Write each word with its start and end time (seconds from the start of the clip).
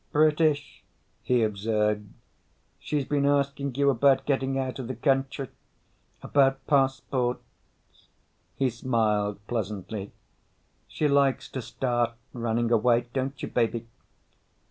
"British," 0.11 0.83
he 1.21 1.43
observed. 1.43 2.09
"She's 2.79 3.05
been 3.05 3.27
asking 3.27 3.75
you 3.75 3.91
about 3.91 4.25
getting 4.25 4.57
out 4.57 4.79
of 4.79 4.87
the 4.87 4.95
country? 4.95 5.49
About 6.23 6.65
passports?" 6.65 7.43
He 8.55 8.71
smiled 8.71 9.37
pleasantly. 9.45 10.11
"She 10.87 11.07
likes 11.07 11.47
to 11.49 11.61
start 11.61 12.13
running 12.33 12.71
away. 12.71 13.09
Don't 13.13 13.39
you, 13.43 13.47
baby?" 13.47 13.85